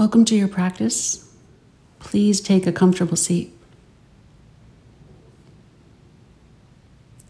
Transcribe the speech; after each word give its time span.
Welcome 0.00 0.24
to 0.24 0.34
your 0.34 0.48
practice. 0.48 1.30
Please 1.98 2.40
take 2.40 2.66
a 2.66 2.72
comfortable 2.72 3.18
seat. 3.18 3.54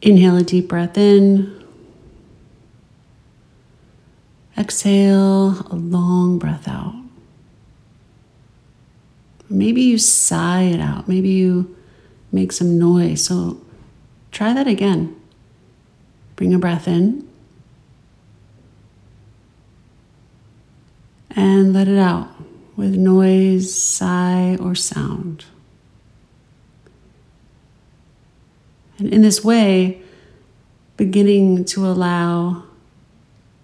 Inhale 0.00 0.36
a 0.36 0.44
deep 0.44 0.68
breath 0.68 0.96
in. 0.96 1.64
Exhale 4.56 5.66
a 5.68 5.74
long 5.74 6.38
breath 6.38 6.68
out. 6.68 6.94
Maybe 9.48 9.82
you 9.82 9.98
sigh 9.98 10.62
it 10.62 10.78
out. 10.78 11.08
Maybe 11.08 11.30
you 11.30 11.76
make 12.30 12.52
some 12.52 12.78
noise. 12.78 13.24
So 13.24 13.60
try 14.30 14.52
that 14.52 14.68
again. 14.68 15.20
Bring 16.36 16.54
a 16.54 16.58
breath 16.60 16.86
in. 16.86 17.28
And 21.34 21.72
let 21.72 21.88
it 21.88 21.98
out 21.98 22.39
with 22.80 22.96
noise, 22.96 23.74
sigh, 23.74 24.56
or 24.58 24.74
sound. 24.74 25.44
And 28.98 29.12
in 29.12 29.20
this 29.20 29.44
way, 29.44 30.00
beginning 30.96 31.66
to 31.66 31.86
allow 31.86 32.62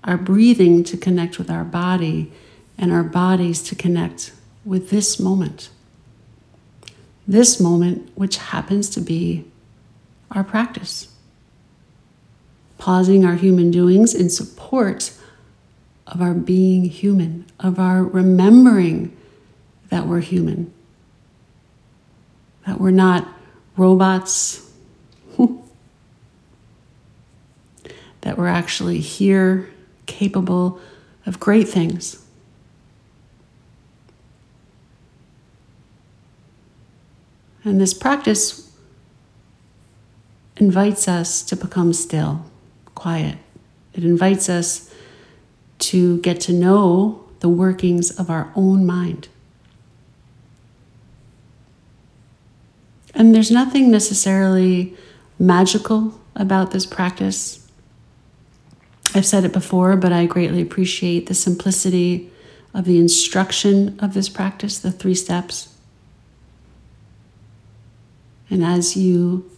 our 0.05 0.19
breathing 0.19 0.85
to 0.85 0.99
connect 0.99 1.39
with 1.39 1.51
our 1.51 1.65
body 1.65 2.31
and 2.77 2.93
our 2.93 3.03
bodies 3.03 3.63
to 3.63 3.75
connect 3.75 4.35
with 4.67 4.91
this 4.91 5.19
moment. 5.19 5.71
This 7.27 7.59
moment, 7.59 8.11
which 8.17 8.37
happens 8.37 8.91
to 8.91 9.01
be 9.01 9.47
our 10.31 10.45
practice. 10.45 11.09
Pausing 12.77 13.25
our 13.25 13.37
human 13.37 13.71
doings 13.71 14.15
in 14.15 14.29
support 14.29 15.11
of 16.07 16.23
our 16.23 16.35
being 16.35 16.85
human, 16.85 17.47
of 17.59 17.79
our 17.79 18.03
remembering 18.03 19.17
that 19.89 20.07
we're 20.07 20.21
human, 20.21 20.73
that 22.67 22.81
we're 22.81 22.91
not 22.91 23.29
robots 23.77 24.71
that 28.23 28.37
we're 28.37 28.47
actually 28.49 29.01
here, 29.01 29.69
capable 30.07 30.81
of 31.27 31.39
great 31.41 31.69
things. 31.69 32.23
And 37.65 37.81
this 37.81 37.95
practice 37.95 38.73
invites 40.57 41.09
us 41.09 41.43
to 41.43 41.57
become 41.57 41.93
still, 41.93 42.47
quiet. 42.95 43.39
It 43.93 44.05
invites 44.05 44.49
us 44.49 44.86
to 45.79 46.19
get 46.21 46.41
to 46.43 46.53
know 46.53 47.25
the 47.41 47.49
workings 47.49 48.11
of 48.19 48.31
our 48.31 48.51
own 48.55 48.87
mind. 48.87 49.29
And 53.15 53.35
there's 53.35 53.51
nothing 53.51 53.91
necessarily 53.91 54.95
magical 55.39 56.21
about 56.35 56.71
this 56.71 56.85
practice. 56.85 57.67
I've 59.15 59.27
said 59.27 59.45
it 59.45 59.53
before, 59.53 59.97
but 59.97 60.13
I 60.13 60.27
greatly 60.27 60.61
appreciate 60.61 61.27
the 61.27 61.35
simplicity 61.35 62.31
of 62.75 62.85
the 62.85 62.99
instruction 62.99 63.99
of 64.01 64.13
this 64.13 64.29
practice, 64.29 64.79
the 64.79 64.93
three 64.93 65.15
steps. 65.15 65.75
And 68.51 68.63
as 68.63 68.97
you 68.97 69.51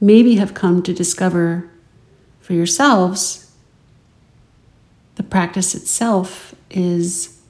maybe 0.00 0.36
have 0.36 0.54
come 0.54 0.82
to 0.82 0.94
discover 0.94 1.70
for 2.40 2.54
yourselves, 2.54 3.41
practice 5.32 5.74
itself 5.74 6.54
is 6.70 7.40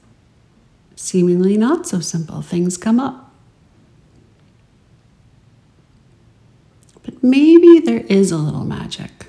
seemingly 0.95 1.57
not 1.57 1.85
so 1.85 1.99
simple. 1.99 2.41
Things 2.41 2.77
come 2.77 2.97
up. 2.97 3.29
But 7.03 7.21
maybe 7.21 7.79
there 7.79 8.05
is 8.07 8.31
a 8.31 8.37
little 8.37 8.63
magic. 8.63 9.25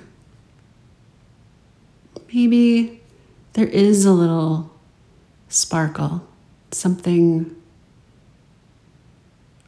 Maybe 2.33 3.01
there 3.53 3.67
is 3.67 4.05
a 4.05 4.13
little 4.13 4.71
sparkle. 5.49 6.25
Something 6.71 7.53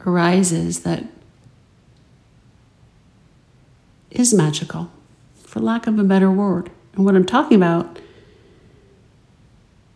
arises 0.06 0.84
that 0.84 1.04
is 4.12 4.34
magical, 4.34 4.90
for 5.44 5.60
lack 5.60 5.88
of 5.88 6.00
a 6.00 6.06
better 6.06 6.32
word. 6.32 6.72
And 6.94 7.04
what 7.04 7.18
I'm 7.18 7.26
talking 7.26 7.58
about 7.58 8.00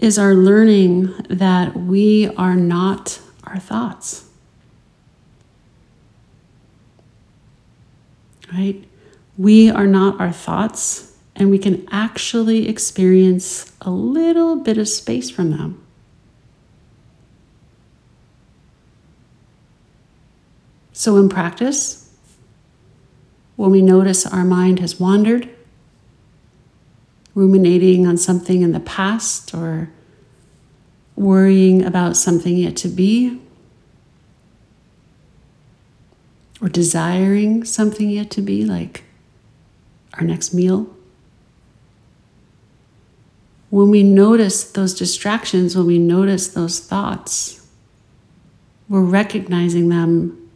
is 0.02 0.20
our 0.20 0.34
learning 0.34 1.14
that 1.30 1.78
we 1.78 2.28
are 2.36 2.56
not 2.56 3.22
our 3.46 3.58
thoughts. 3.58 4.28
right? 8.54 8.84
We 9.38 9.70
are 9.70 9.88
not 9.88 10.20
our 10.20 10.32
thoughts, 10.32 11.16
and 11.36 11.50
we 11.50 11.58
can 11.58 11.88
actually 11.92 12.68
experience 12.68 13.72
a 13.82 13.90
little 13.90 14.58
bit 14.58 14.78
of 14.78 14.88
space 14.88 15.30
from 15.30 15.52
them. 15.52 15.82
So, 20.94 21.18
in 21.18 21.30
practice, 21.30 22.14
when 23.56 23.72
we 23.72 23.82
notice 23.82 24.26
our 24.26 24.44
mind 24.44 24.80
has 24.80 25.00
wandered, 25.00 25.50
ruminating 27.34 28.06
on 28.06 28.18
something 28.18 28.62
in 28.62 28.72
the 28.72 28.80
past 28.80 29.54
or 29.54 29.90
worrying 31.16 31.84
about 31.84 32.18
something 32.18 32.58
yet 32.58 32.76
to 32.78 32.88
be, 32.88 33.40
or 36.62 36.70
desiring 36.70 37.64
something 37.64 38.10
yet 38.10 38.30
to 38.32 38.42
be, 38.42 38.66
like 38.66 39.04
our 40.16 40.24
next 40.24 40.54
meal. 40.54 40.88
When 43.70 43.90
we 43.90 44.04
notice 44.04 44.64
those 44.64 44.94
distractions, 44.94 45.76
when 45.76 45.88
we 45.88 45.98
notice 45.98 46.50
those 46.50 46.80
thoughts, 46.80 47.66
we're 48.90 49.02
recognizing 49.02 49.90
them 49.90 50.50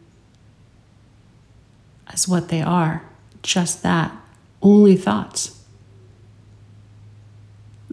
as 2.08 2.28
what 2.28 2.48
they 2.48 2.60
are 2.60 3.02
just 3.42 3.82
that, 3.82 4.14
only 4.60 4.96
thoughts. 4.96 5.55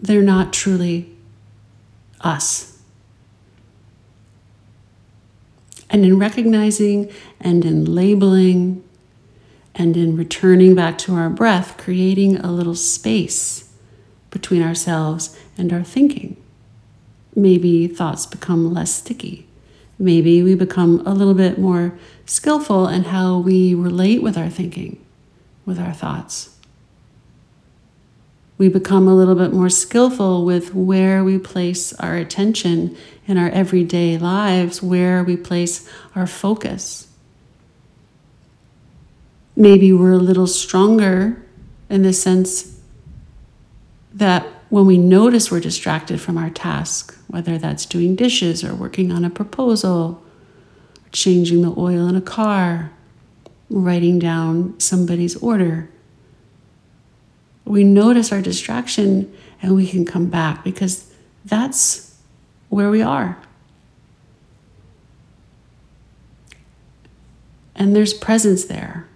They're 0.04 0.22
not 0.22 0.52
truly 0.52 1.10
us. 2.20 2.78
And 5.90 6.04
in 6.04 6.20
recognizing 6.20 7.10
and 7.40 7.64
in 7.64 7.86
labeling 7.86 8.84
and 9.74 9.96
in 9.96 10.18
returning 10.18 10.76
back 10.76 10.98
to 11.00 11.16
our 11.16 11.30
breath, 11.30 11.78
creating 11.78 12.36
a 12.36 12.52
little 12.52 12.76
space 12.76 13.72
between 14.30 14.62
ourselves 14.62 15.40
and 15.58 15.72
our 15.72 15.86
thinking. 15.86 16.36
Maybe 17.34 17.88
thoughts 17.88 18.26
become 18.26 18.74
less 18.74 18.94
sticky. 18.94 19.48
Maybe 19.98 20.44
we 20.44 20.54
become 20.54 21.02
a 21.06 21.14
little 21.14 21.34
bit 21.34 21.58
more 21.58 21.98
skillful 22.26 22.90
in 22.90 23.06
how 23.06 23.38
we 23.38 23.74
relate 23.74 24.22
with 24.22 24.38
our 24.38 24.50
thinking, 24.50 25.02
with 25.66 25.80
our 25.80 25.94
thoughts 25.94 26.54
we 28.58 28.70
become 28.70 29.08
a 29.08 29.16
little 29.16 29.36
bit 29.36 29.52
more 29.52 29.70
skillful 29.70 30.46
with 30.46 30.74
where 30.74 31.24
we 31.24 31.38
place 31.38 31.94
our 31.94 32.16
attention 32.16 32.96
in 33.28 33.38
our 33.38 33.50
everyday 33.50 34.18
lives, 34.18 34.82
where 34.82 35.24
we 35.24 35.36
place 35.36 35.90
our 36.16 36.28
focus. 36.28 37.08
Maybe 39.56 39.94
we're 39.94 40.14
a 40.14 40.18
little 40.18 40.48
stronger 40.48 41.44
in 41.90 42.04
the 42.04 42.14
sense 42.14 42.80
that 44.14 44.46
when 44.70 44.86
we 44.86 44.98
notice 44.98 45.52
we're 45.52 45.60
distracted 45.60 46.20
from 46.20 46.38
our 46.38 46.50
task, 46.50 47.16
whether 47.28 47.58
that's 47.58 47.86
doing 47.86 48.16
dishes 48.16 48.64
or 48.64 48.74
working 48.74 49.12
on 49.12 49.24
a 49.24 49.30
proposal, 49.30 50.24
changing 51.12 51.62
the 51.62 51.74
oil 51.78 52.08
in 52.08 52.16
a 52.16 52.22
car, 52.22 52.92
writing 53.70 54.20
down 54.20 54.80
somebody's 54.80 55.36
order, 55.38 55.90
we 57.66 57.84
notice 57.84 58.32
our 58.32 58.42
distraction 58.42 59.34
and 59.62 59.76
we 59.76 59.88
can 59.88 60.06
come 60.06 60.28
back 60.28 60.64
because 60.64 61.12
that's 61.46 62.18
where 62.70 62.90
we 62.90 63.02
are. 63.02 63.38
And 67.76 67.96
there's 67.96 68.14
presence 68.14 68.66
there. 68.66 69.08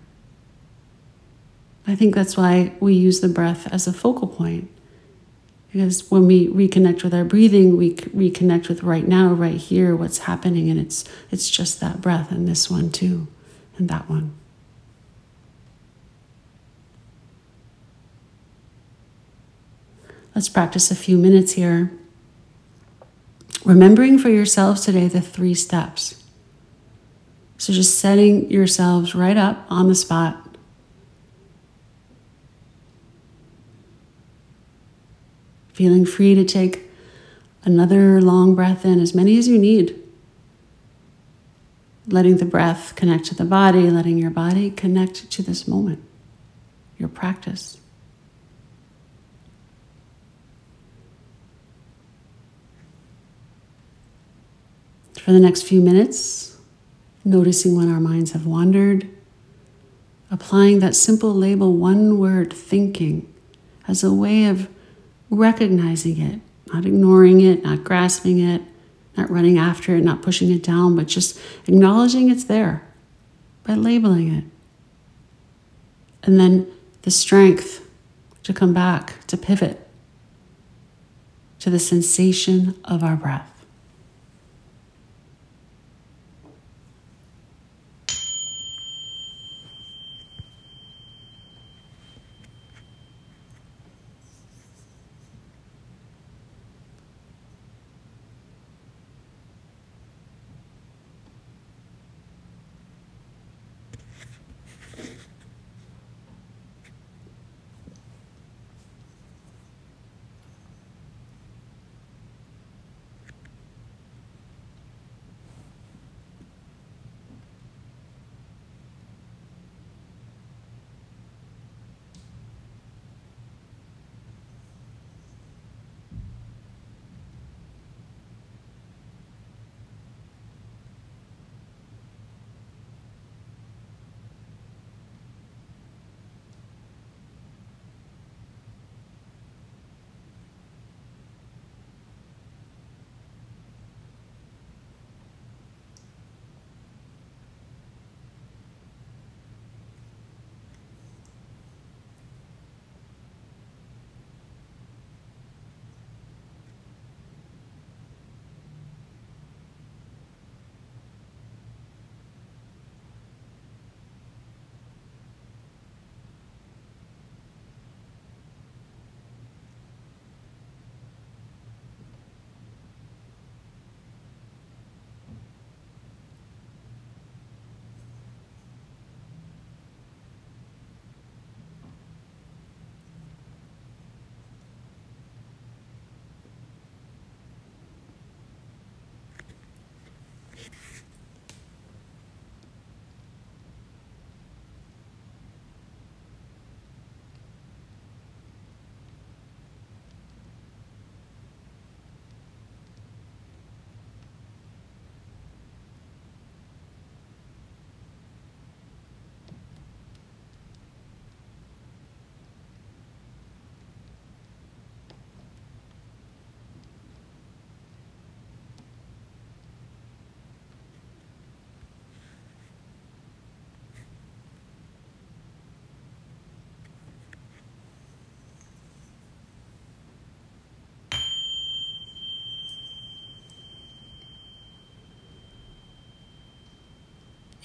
I 1.85 1.95
think 1.95 2.15
that's 2.15 2.35
why 2.35 2.73
we 2.79 2.93
use 2.93 3.21
the 3.21 3.29
breath 3.29 3.71
as 3.71 3.87
a 3.87 3.93
focal 3.93 4.27
point. 4.27 4.69
Because 5.71 6.09
when 6.09 6.25
we 6.25 6.47
reconnect 6.47 7.03
with 7.03 7.13
our 7.13 7.23
breathing, 7.23 7.77
we 7.77 7.95
reconnect 7.95 8.67
with 8.67 8.83
right 8.83 9.07
now, 9.07 9.33
right 9.33 9.55
here, 9.55 9.95
what's 9.95 10.19
happening, 10.19 10.69
and 10.69 10.79
it's 10.79 11.03
it's 11.29 11.49
just 11.49 11.79
that 11.81 12.01
breath, 12.01 12.31
and 12.31 12.47
this 12.47 12.69
one 12.69 12.89
too, 12.89 13.27
and 13.77 13.89
that 13.89 14.09
one. 14.09 14.33
Let's 20.37 20.49
practice 20.49 20.91
a 20.91 20.95
few 20.95 21.17
minutes 21.17 21.53
here 21.53 21.91
remembering 23.65 24.19
for 24.19 24.29
yourselves 24.29 24.81
today 24.81 25.07
the 25.07 25.19
three 25.19 25.55
steps. 25.55 26.23
So 27.57 27.73
just 27.73 27.97
setting 27.97 28.51
yourselves 28.51 29.15
right 29.15 29.35
up 29.35 29.65
on 29.67 29.87
the 29.87 29.95
spot. 29.95 30.55
Feeling 35.73 36.05
free 36.05 36.35
to 36.35 36.45
take 36.45 36.87
another 37.63 38.21
long 38.21 38.53
breath 38.53 38.85
in, 38.85 38.99
as 38.99 39.15
many 39.15 39.39
as 39.39 39.47
you 39.47 39.57
need. 39.57 39.99
Letting 42.07 42.37
the 42.37 42.45
breath 42.45 42.95
connect 42.95 43.25
to 43.25 43.33
the 43.33 43.43
body, 43.43 43.89
letting 43.89 44.19
your 44.19 44.29
body 44.29 44.69
connect 44.69 45.31
to 45.31 45.41
this 45.41 45.67
moment, 45.67 46.03
your 46.99 47.09
practice. 47.09 47.79
For 55.27 55.33
the 55.33 55.41
next 55.41 55.63
few 55.63 55.81
minutes, 55.81 56.57
noticing 57.25 57.75
when 57.75 57.91
our 57.91 57.99
minds 57.99 58.31
have 58.31 58.45
wandered, 58.45 59.09
applying 60.31 60.79
that 60.79 60.95
simple 60.95 61.33
label, 61.33 61.75
one 61.75 62.17
word, 62.17 62.53
thinking, 62.53 63.27
as 63.89 64.05
a 64.05 64.13
way 64.13 64.45
of 64.45 64.69
recognizing 65.29 66.21
it, 66.21 66.39
not 66.73 66.85
ignoring 66.85 67.41
it, 67.41 67.61
not 67.61 67.83
grasping 67.83 68.39
it, 68.39 68.61
not 69.17 69.29
running 69.29 69.57
after 69.57 69.97
it, 69.97 70.01
not 70.05 70.21
pushing 70.21 70.49
it 70.49 70.63
down, 70.63 70.95
but 70.95 71.07
just 71.07 71.37
acknowledging 71.67 72.31
it's 72.31 72.45
there 72.45 72.87
by 73.65 73.73
labeling 73.73 74.33
it. 74.33 74.45
And 76.23 76.39
then 76.39 76.71
the 77.01 77.11
strength 77.11 77.85
to 78.43 78.53
come 78.53 78.73
back, 78.73 79.27
to 79.27 79.35
pivot 79.35 79.89
to 81.59 81.69
the 81.69 81.79
sensation 81.79 82.79
of 82.85 83.03
our 83.03 83.17
breath. 83.17 83.56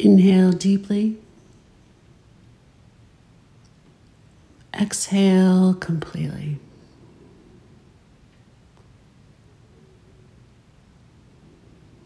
Inhale 0.02 0.50
deeply. 0.50 1.16
Exhale 4.74 5.74
completely. 5.74 6.58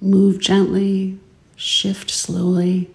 Move 0.03 0.39
gently, 0.39 1.19
shift 1.57 2.11
slowly. 2.11 2.91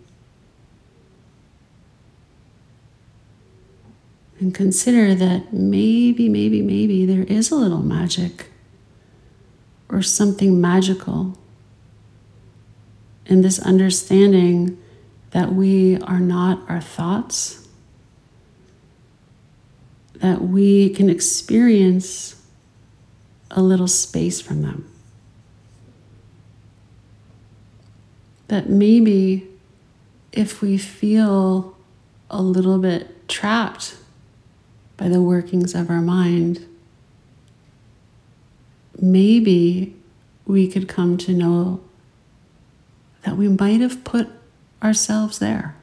And 4.39 4.53
consider 4.53 5.15
that 5.15 5.51
maybe, 5.51 6.29
maybe, 6.29 6.62
maybe 6.62 7.08
there 7.08 7.24
is 7.24 7.50
a 7.50 7.55
little 7.55 7.81
magic 7.81 8.51
or 9.89 10.03
something 10.03 10.62
magical 10.62 11.36
in 13.25 13.41
this 13.41 13.58
understanding 13.58 14.77
that 15.32 15.54
we 15.54 15.98
are 16.02 16.20
not 16.20 16.60
our 16.70 16.82
thoughts, 16.82 17.68
that 20.16 20.42
we 20.42 20.90
can 20.90 21.10
experience 21.10 22.42
a 23.50 23.62
little 23.62 23.88
space 23.88 24.40
from 24.40 24.62
them. 24.62 24.88
That 28.48 28.70
maybe 28.70 29.48
if 30.32 30.62
we 30.62 30.78
feel 30.78 31.76
a 32.30 32.42
little 32.42 32.78
bit 32.78 33.28
trapped 33.28 33.98
by 34.98 35.10
the 35.10 35.22
workings 35.22 35.74
of 35.74 35.90
our 35.90 36.02
mind, 36.02 36.66
maybe 39.00 39.96
we 40.46 40.68
could 40.68 40.88
come 40.88 41.18
to 41.18 41.34
know 41.34 41.82
that 43.24 43.38
we 43.38 43.48
might 43.48 43.82
have 43.82 44.04
put 44.04 44.30
ourselves 44.84 45.40
there. 45.40 45.76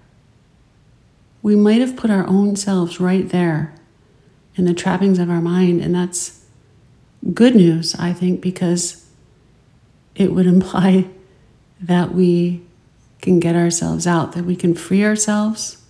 We 1.42 1.56
might 1.56 1.80
have 1.80 1.96
put 1.96 2.10
our 2.10 2.26
own 2.26 2.56
selves 2.56 3.00
right 3.00 3.28
there 3.28 3.74
in 4.56 4.64
the 4.64 4.74
trappings 4.74 5.18
of 5.18 5.30
our 5.30 5.40
mind, 5.40 5.80
and 5.80 5.94
that's 5.94 6.44
good 7.32 7.54
news, 7.54 7.94
I 7.94 8.12
think, 8.12 8.40
because 8.40 9.06
it 10.14 10.32
would 10.32 10.46
imply 10.56 11.08
that 11.80 12.12
we 12.12 12.62
can 13.20 13.40
get 13.40 13.56
ourselves 13.56 14.06
out, 14.06 14.32
that 14.32 14.44
we 14.44 14.56
can 14.56 14.74
free 14.74 15.04
ourselves, 15.04 15.82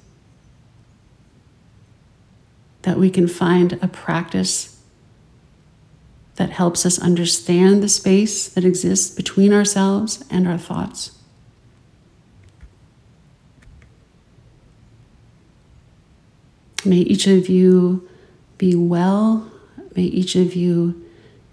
that 2.83 2.99
we 2.99 3.11
can 3.11 3.27
find 3.27 3.79
a 3.83 3.89
practice 3.89 4.81
that 6.37 6.51
helps 6.51 6.87
us 6.87 6.99
understand 7.01 7.83
the 7.83 7.89
space 7.89 8.49
that 8.49 8.65
exists 8.65 9.15
between 9.15 9.53
ourselves 9.53 10.25
and 10.31 10.47
our 10.47 10.57
thoughts. 10.57 11.18
May 16.89 17.01
each 17.01 17.27
of 17.27 17.51
you 17.51 18.09
be 18.57 18.75
well. 18.75 19.51
May 19.95 20.05
each 20.05 20.37
of 20.37 20.57
you 20.57 21.05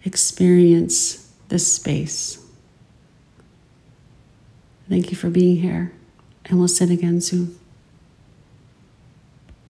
experience 0.06 1.30
this 1.50 1.70
space. 1.70 2.42
Thank 4.88 5.12
you 5.12 5.18
for 5.18 5.30
being 5.30 5.58
here, 5.58 5.92
and 6.46 6.58
we'll 6.58 6.70
sit 6.70 6.89
again 6.89 7.20
soon. 7.20 7.60